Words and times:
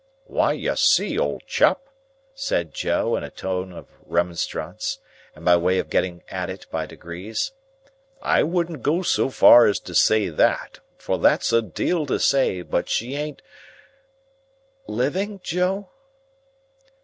"Why 0.25 0.53
you 0.53 0.75
see, 0.77 1.19
old 1.19 1.45
chap," 1.45 1.79
said 2.33 2.73
Joe, 2.73 3.15
in 3.15 3.23
a 3.23 3.29
tone 3.29 3.71
of 3.71 3.85
remonstrance, 4.07 4.97
and 5.35 5.45
by 5.45 5.55
way 5.57 5.77
of 5.77 5.91
getting 5.91 6.23
at 6.27 6.49
it 6.49 6.65
by 6.71 6.87
degrees, 6.87 7.51
"I 8.19 8.41
wouldn't 8.41 8.81
go 8.81 9.03
so 9.03 9.29
far 9.29 9.67
as 9.67 9.79
to 9.81 9.93
say 9.93 10.29
that, 10.29 10.79
for 10.97 11.19
that's 11.19 11.53
a 11.53 11.61
deal 11.61 12.07
to 12.07 12.19
say; 12.19 12.63
but 12.63 12.89
she 12.89 13.13
ain't—" 13.13 13.43
"Living, 14.87 15.39
Joe?" 15.43 15.89